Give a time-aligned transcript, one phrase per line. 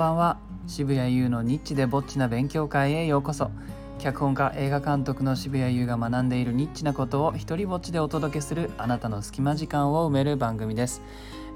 [0.00, 0.38] ばんは。
[0.66, 3.50] 渋谷優のニッチでぼっちな勉強会へようこそ。
[3.98, 11.02] 脚本家映画監督の渋谷優が学んでいるニッチなことを一人ぼっちでお届けするあなたの隙間時間を埋める番組です。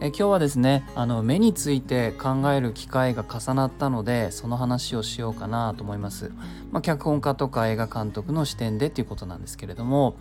[0.02, 6.32] え今日はですねあの目について考える機会が重なったのでその話をしようかなと思います、
[6.72, 10.16] まあ、脚本家とか映画監督の視点でっていうことなんですけれども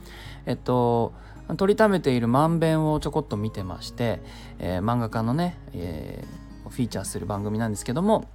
[0.46, 1.12] えっと
[1.58, 4.22] 取りためている漫弁をちょこっと見てまして、
[4.60, 6.43] えー、漫画家のね、えー
[6.74, 8.26] フィーチャーする番組なんですけども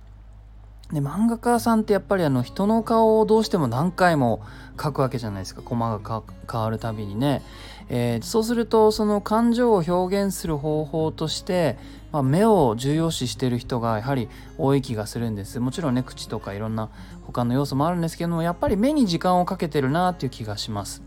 [0.92, 4.40] で漫画家さんってやっぱりあの人の顔をどうしても何回も
[4.78, 5.60] 描くわけじゃないですか。
[5.60, 7.42] コマが変わるたびにね、
[7.90, 11.76] えー、そうするとその感情を表現する方法として、
[12.10, 15.60] まあ、目を重要視してる人がやはり多い気がするんです。
[15.60, 16.88] もちろんね口とかいろんな
[17.26, 21.02] 他の要素もあるんですけどもやっぱり目に時間をかけてるなっていう気がします。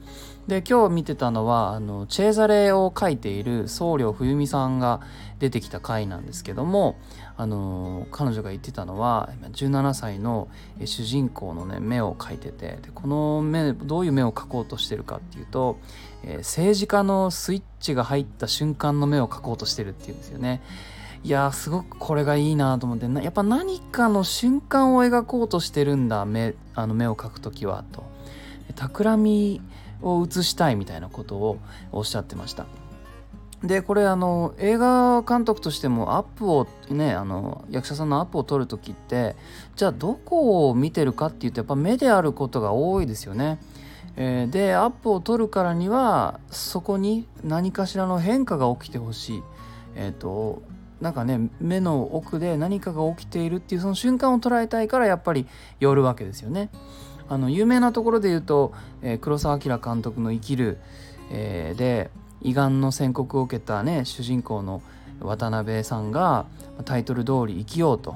[0.51, 4.99] で今日見てたのはあのチェーザレを書いている僧侶冬美さんが
[5.39, 6.99] 出てきた回なんですけども
[7.37, 10.49] あの彼女が言ってたのは17歳の
[10.83, 15.79] 主人公のね目を描いててでこの目どういう目を描こうとしてるかっていうと、
[16.25, 20.61] えー、政治家のスイッチが入った瞬間の目を描こうとしてるっていうんですよね。
[21.23, 28.11] いやすごくこれがいいなと思ってやっぱ何かの瞬間を描こうとしてるんだ目あの目を描く時はと
[28.75, 29.61] 企み
[30.01, 31.59] を映したいみたいなことを
[31.91, 32.65] おっしゃってました。
[33.63, 39.35] でこれあの映画監督としてもアップをねあの役者さんのアップを撮る時って
[39.75, 43.59] じゃあどこを見てるかっていうとやっぱ目であることが多いですよね。
[44.17, 49.43] えー、でアップを撮るからにはそこに何かしらの変化が起きてほしい。
[49.95, 50.63] えっ、ー、と
[50.99, 55.47] なんかね目の奥で何かが起きているっていうその瞬間を捉えたいからやっぱり
[55.79, 56.69] 寄るわけですよね。
[57.31, 60.79] あの有名なところで言うと、えー、黒澤明監督の「生きる」
[61.31, 64.81] えー、で胃がんの宣告を受けたね主人公の
[65.21, 66.45] 渡辺さんが
[66.83, 68.15] タイトル通り生きようとあ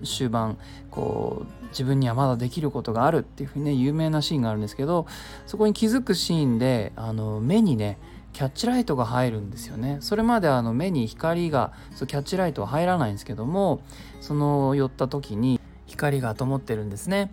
[0.00, 0.58] の終盤
[0.90, 5.06] こう自分にはまだできることがあるっていうふうにね有名なシーンがあるんですけど
[5.46, 7.98] そこに気づくシーンであの目にね
[8.32, 9.98] キャッチライトが入るんですよね。
[10.00, 13.80] それまであの目に光がそうキャッチライトは入らないんですけども
[14.20, 17.30] その寄った時に光が灯ってるんですね、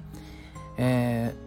[0.78, 1.46] えー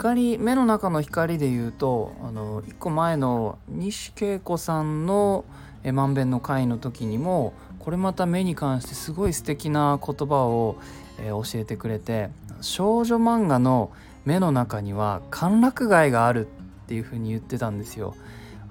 [0.00, 5.44] 光目の中の光で言うとあの1個前の西恵子さんの
[5.92, 10.76] 「まんべんの会」の時にもこれまた目に関してすごい素敵な言葉を、
[11.18, 12.30] えー、教えてくれて
[12.60, 13.90] 少女漫画の
[14.24, 16.50] 目の中には歓楽街があるっ
[16.86, 18.14] ていうふうに言ってたんですよ。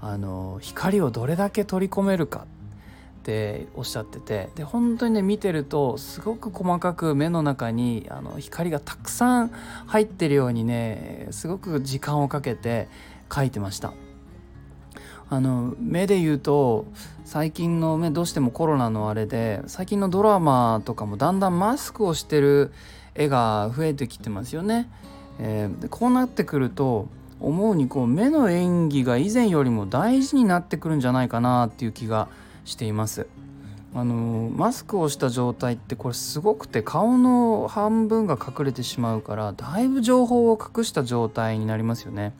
[0.01, 2.45] あの光をどれだけ取り込めるか
[3.19, 9.51] っておっしゃっててで本当にね見てるとすごく細かく目の中にあの光がたくさん
[9.85, 12.87] 入ってるようにねすごく時間をかけて
[13.27, 13.93] 描いてました。
[15.31, 16.87] あの目で言うと
[17.23, 22.71] 最近の目どうしてもコロナのあれで最近のドラマとかもだんだんマスクをしてる
[23.13, 24.89] 絵が増えてきてますよね。
[25.37, 27.07] えー、でこうなってくると
[27.39, 32.27] 思うにこう目の演技が以前よりも大事になってくるんじゃないかなっていう気が
[32.69, 33.27] しています。
[33.93, 42.33] あのマスクをした状態ってこれすごくて顔の半分が隠れてしまうからだいぶ情報を隠した状態になりますよね。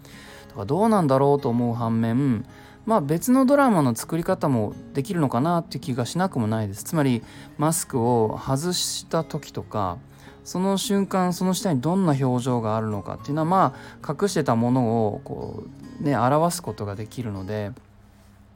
[0.50, 2.46] だからどうなんだろうと思う反面
[2.86, 6.84] まあ別のドラマの作り方もできるのかなっていう気がしなくもないです。
[6.84, 7.24] つまり
[7.58, 9.98] マスクを外した時とか
[10.44, 15.64] その瞬間その下にどんな表情があるのかっていうのはまあ隠してたものをこ
[16.02, 17.72] うね表すことができるので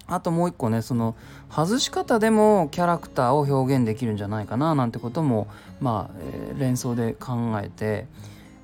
[0.08, 1.16] あともう一個ねその
[1.50, 5.48] 外し方でもキャラクターを表現できるんじゃないかななんてことも
[5.80, 8.08] まあ、えー、連想で考えて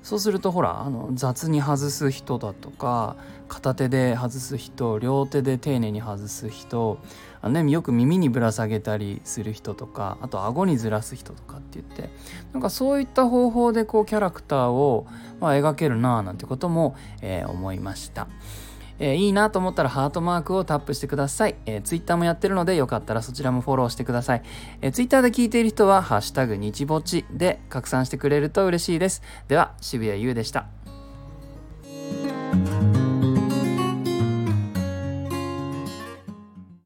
[0.02, 3.16] そうするとほらあの雑に外す人だとか
[3.48, 6.98] 片手で外す人両手で丁寧に外す人
[7.42, 12.10] あの、ね、よく耳にぶら下げたりする人とかあと顎にずらす人とかって言って
[12.52, 15.06] なんかそういった方法でこうキャラクターを、
[15.38, 18.28] まあ、描けるななんてことも、えー、思いました。
[19.00, 21.56] えー、いいなと思ったらハートマークをタップしてください。
[21.66, 24.42] えー、Twitter もやってるのでよかったらそちらもフォローしてください。
[24.82, 29.22] えー、Twitter で聞いている人はハッシュタグ日ぼちで拡散してくれると嬉しいです。
[29.48, 30.79] では、渋谷優でした。